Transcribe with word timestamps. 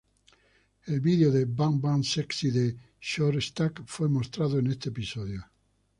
El 0.87 0.99
video 0.99 1.29
de 1.31 1.45
"Bang 1.45 1.79
Bang 1.79 2.03
Sexy", 2.03 2.49
de 2.49 2.75
Short 2.99 3.39
Stack, 3.39 3.83
fue 3.85 4.09
mostrado 4.09 4.57
en 4.57 4.65
este 4.65 4.89
episodio. 4.89 5.45